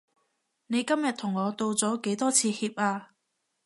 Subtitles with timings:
[0.65, 3.11] 你今日同我道咗幾多次歉啊？